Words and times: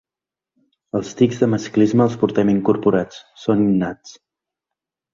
Els 0.99 1.11
tics 1.19 1.43
del 1.43 1.51
masclisme 1.55 2.03
els 2.07 2.17
portem 2.25 2.51
incorporats, 2.57 3.23
són 3.45 3.65
innats. 3.71 4.21